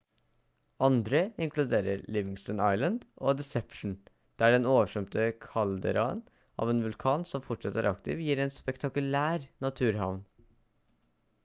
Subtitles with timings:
[0.85, 2.97] andre inkluderer livingston island
[3.29, 3.91] og deception
[4.43, 6.25] der den oversvømte kalderaen
[6.65, 10.19] av en vulkan som fortsatt er aktiv gir en spektakulær naturhavn